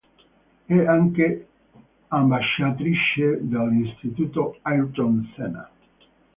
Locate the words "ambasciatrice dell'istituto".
2.07-4.57